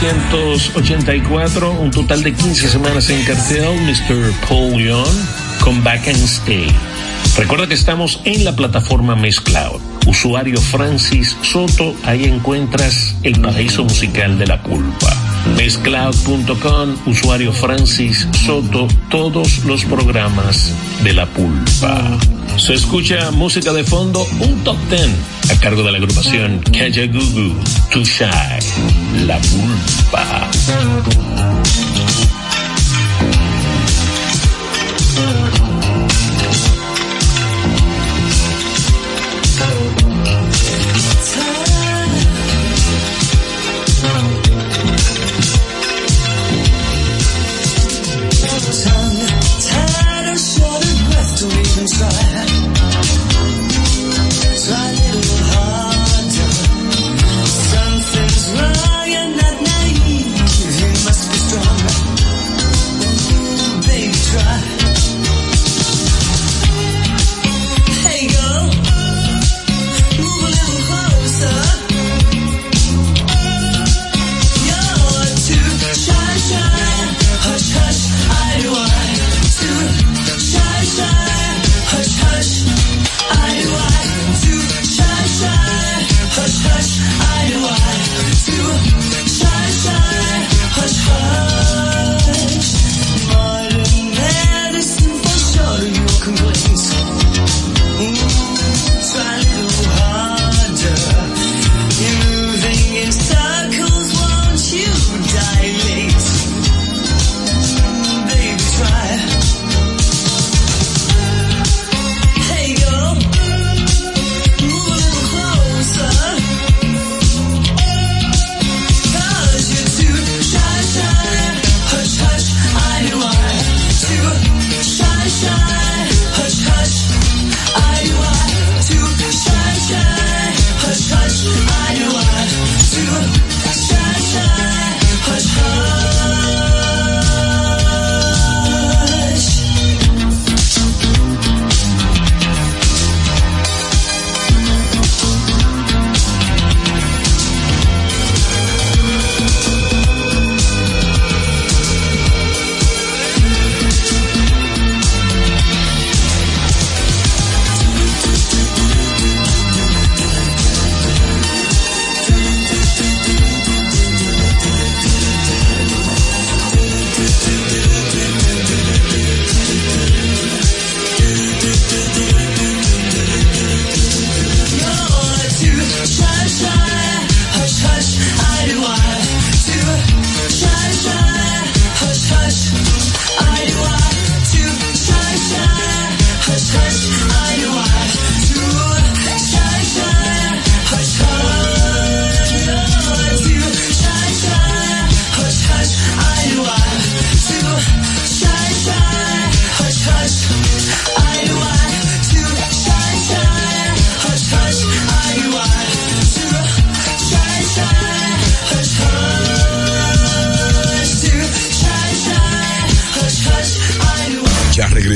1984, 0.02 1.72
un 1.80 1.92
total 1.92 2.24
de 2.24 2.34
15 2.34 2.70
semanas 2.70 3.08
en 3.12 3.24
cartel, 3.24 3.80
Mr. 3.82 4.34
Paul 4.50 4.82
Young 4.82 5.06
con 5.64 5.84
Back 5.84 6.08
and 6.08 6.24
Stay. 6.24 6.68
Recuerda 7.38 7.68
que 7.68 7.76
estamos 7.76 8.20
en 8.26 8.44
la 8.44 8.56
plataforma 8.56 9.16
Mezcloud. 9.16 9.80
Usuario 10.08 10.60
Francis 10.60 11.38
Soto, 11.44 11.96
ahí 12.04 12.24
encuentras 12.24 13.16
el 13.22 13.40
paraíso 13.42 13.84
musical 13.84 14.40
de 14.40 14.48
la 14.48 14.64
culpa. 14.64 15.16
Mezcloud.com, 15.56 16.96
usuario 17.06 17.54
Francis 17.54 18.28
Soto, 18.44 18.88
todos 19.12 19.64
los 19.66 19.86
programas 19.86 20.74
de 21.04 21.14
la 21.14 21.28
pulpa. 21.28 22.18
Se 22.58 22.74
escucha 22.74 23.30
música 23.30 23.72
de 23.72 23.84
fondo, 23.84 24.26
un 24.40 24.64
top 24.64 24.78
ten 24.90 25.41
cargo 25.62 25.84
de 25.84 25.92
la 25.92 26.00
agrupación 26.00 26.60
Kajagugu 26.74 27.56
Tushai, 27.92 28.60
La 29.28 29.38
Pulpa. 29.40 30.50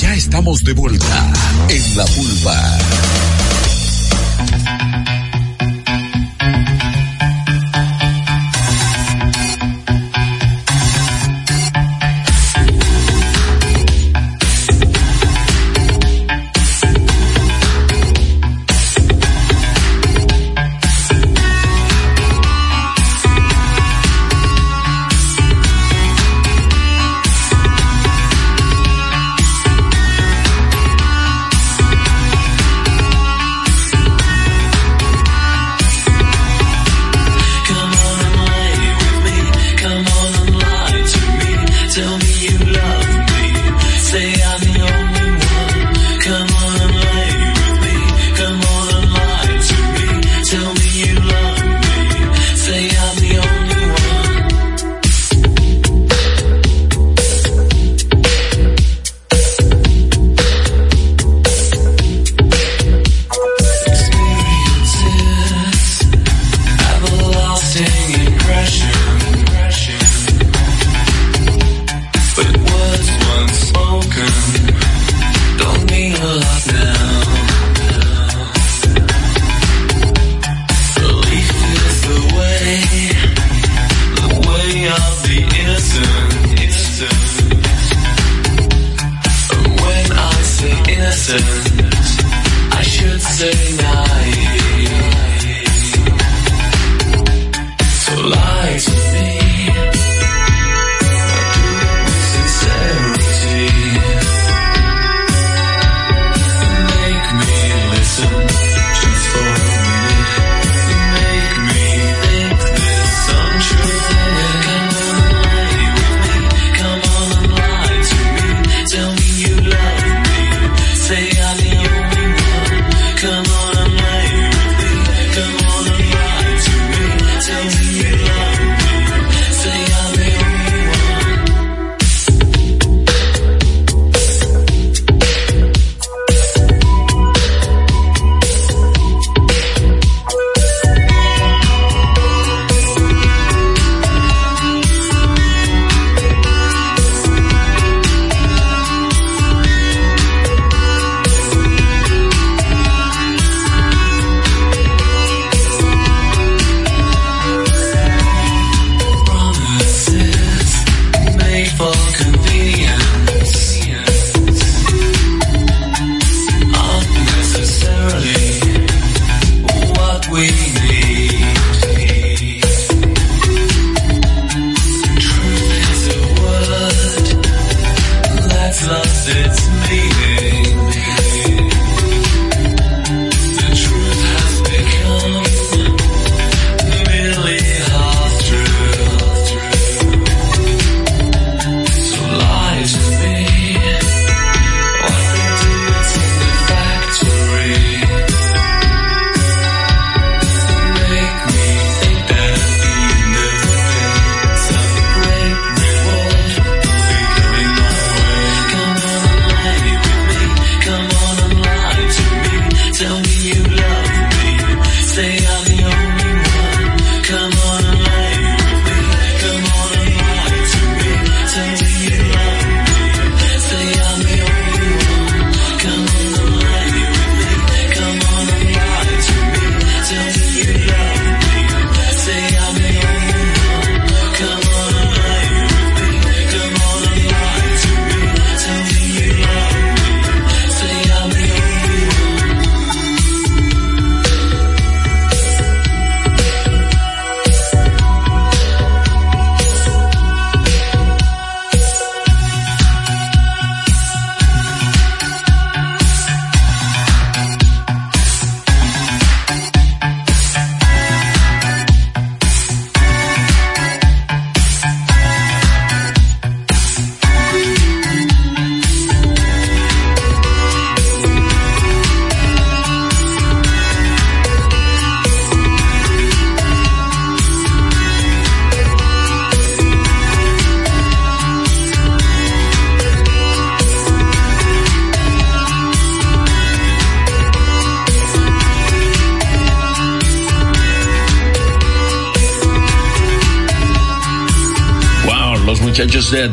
Ya 0.00 0.14
estamos 0.14 0.62
de 0.62 0.74
vuelta 0.74 1.32
en 1.68 1.96
la 1.96 2.04
pulpa. 2.04 3.35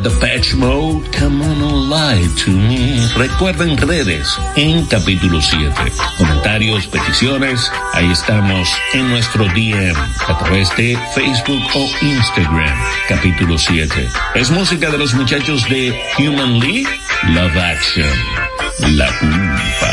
The 0.03 0.09
Patch 0.19 0.53
Mode, 0.55 1.09
Come 1.17 1.41
On 1.41 1.89
Lie 1.89 2.27
to 2.43 2.51
Me. 2.51 3.07
Recuerden 3.15 3.77
redes 3.77 4.37
en 4.57 4.85
capítulo 4.87 5.41
7. 5.41 5.73
Comentarios, 6.17 6.87
peticiones, 6.87 7.71
ahí 7.93 8.11
estamos 8.11 8.67
en 8.93 9.07
nuestro 9.07 9.45
DM 9.45 9.95
a 10.27 10.37
través 10.39 10.75
de 10.75 10.99
Facebook 11.15 11.63
o 11.73 11.89
Instagram, 12.01 12.77
capítulo 13.07 13.57
7. 13.57 14.09
Es 14.35 14.51
música 14.51 14.91
de 14.91 14.97
los 14.97 15.13
muchachos 15.13 15.69
de 15.69 15.97
Human 16.19 16.59
League, 16.59 16.89
Love 17.29 17.55
Action, 17.55 18.09
La 18.97 19.07
Culpa. 19.19 19.92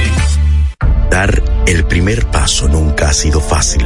Dar 1.09 1.41
el 1.67 1.85
primer 1.85 2.29
paso 2.29 2.67
nunca 2.67 3.09
ha 3.09 3.13
sido 3.13 3.39
fácil, 3.39 3.85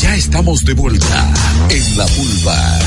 ya 0.00 0.14
estamos 0.14 0.64
de 0.64 0.72
vuelta 0.72 1.30
en 1.68 1.98
la 1.98 2.06
pulva. 2.06 2.78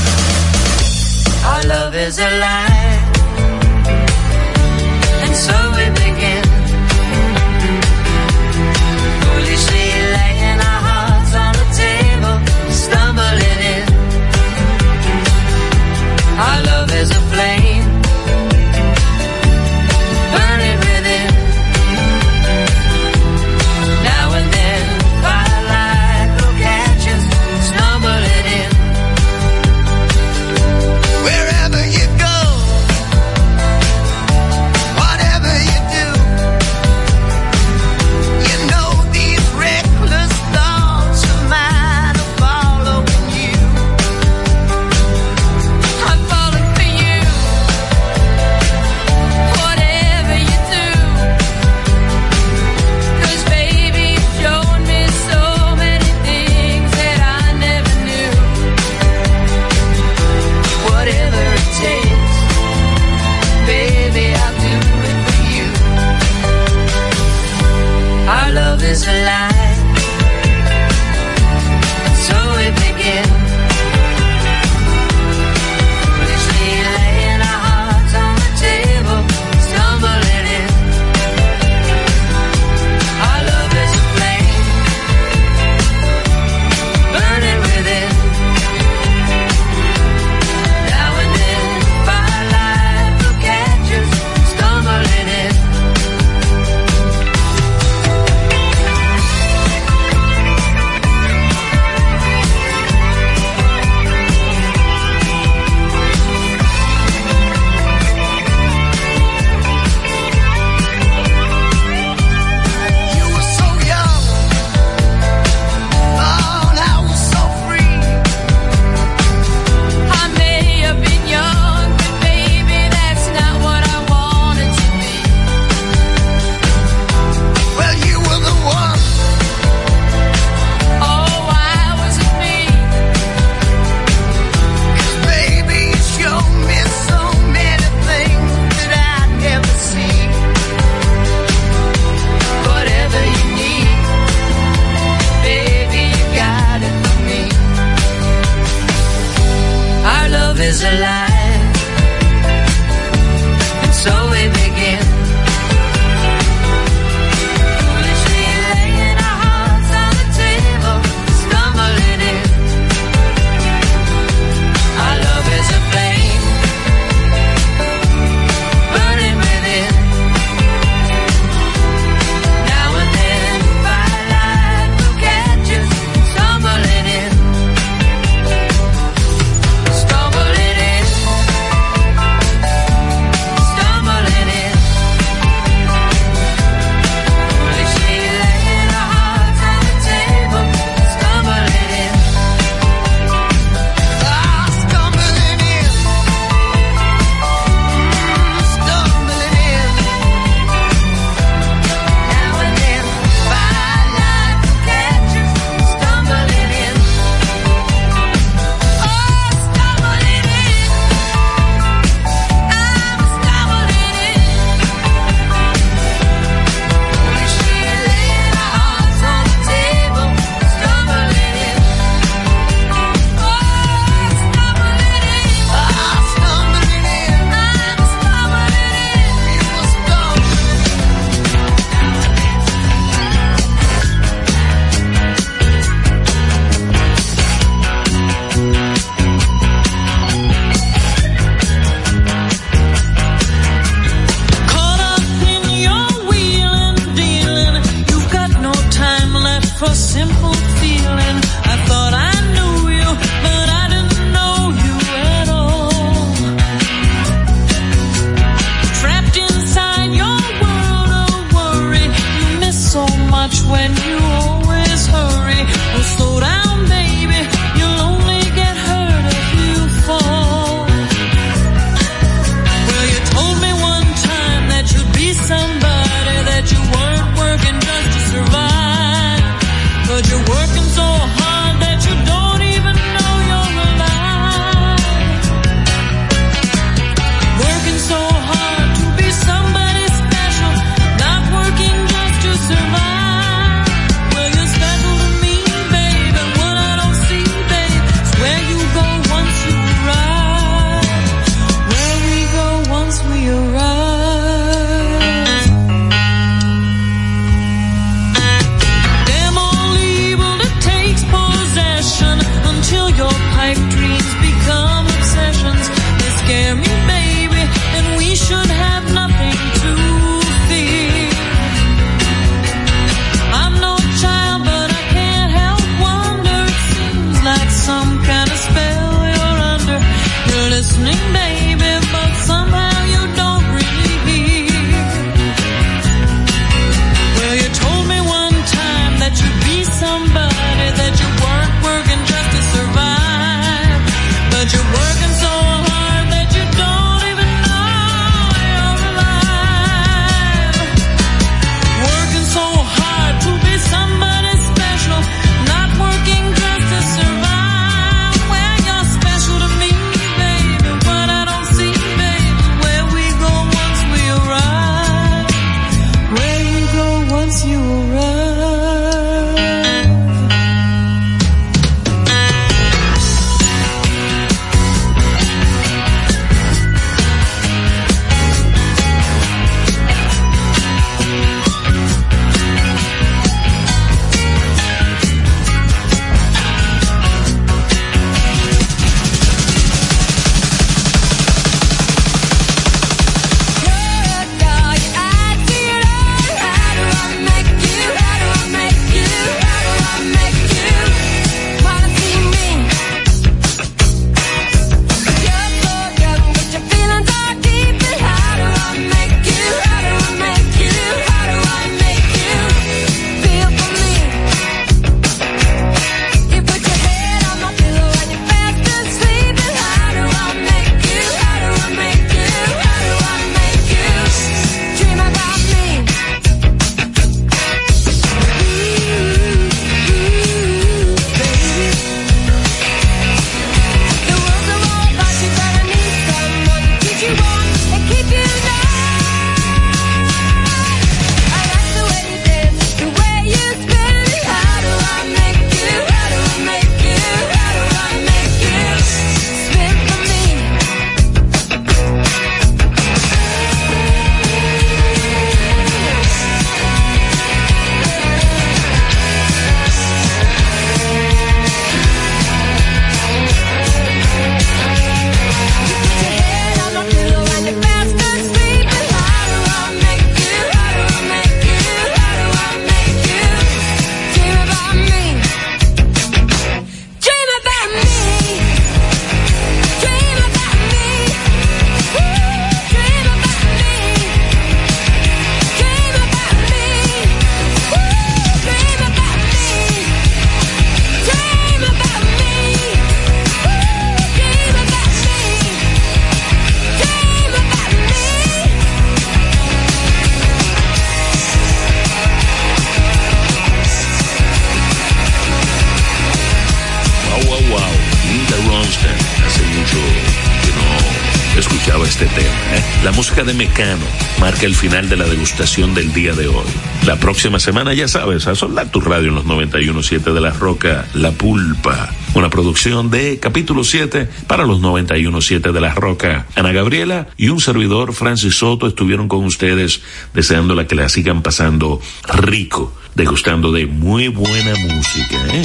Mecano 513.42 514.06
marca 514.40 514.64
el 514.64 514.76
final 514.76 515.08
de 515.08 515.16
la 515.16 515.24
degustación 515.24 515.92
del 515.92 516.14
día 516.14 516.34
de 516.34 516.46
hoy. 516.46 516.64
La 517.04 517.16
próxima 517.16 517.58
semana, 517.58 517.92
ya 517.92 518.06
sabes, 518.06 518.46
a 518.46 518.54
soldar 518.54 518.92
tu 518.92 519.00
radio 519.00 519.30
en 519.30 519.34
los 519.34 519.44
91.7 519.44 520.32
de 520.32 520.40
La 520.40 520.50
Roca, 520.50 521.04
La 521.14 521.32
Pulpa. 521.32 522.14
Una 522.34 522.48
producción 522.48 523.10
de 523.10 523.40
capítulo 523.40 523.82
7 523.82 524.28
para 524.46 524.64
los 524.64 524.80
91.7 524.80 525.72
de 525.72 525.80
La 525.80 525.92
Roca. 525.94 526.46
Ana 526.54 526.70
Gabriela 526.70 527.26
y 527.36 527.48
un 527.48 527.60
servidor, 527.60 528.14
Francis 528.14 528.54
Soto, 528.54 528.86
estuvieron 528.86 529.26
con 529.26 529.44
ustedes 529.44 530.00
deseándola 530.32 530.86
que 530.86 530.94
la 530.94 531.08
sigan 531.08 531.42
pasando 531.42 532.00
rico, 532.28 532.94
degustando 533.16 533.72
de 533.72 533.86
muy 533.86 534.28
buena 534.28 534.76
música. 534.76 535.44
¿eh? 535.52 535.64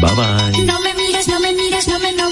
Bye 0.00 0.14
bye. 0.14 0.66
No 0.66 0.80
me 0.80 0.94
mires, 0.94 1.26
no 1.26 1.40
me 1.40 1.52
mires, 1.52 1.88
no 1.88 1.98
me, 1.98 2.12
no 2.12 2.27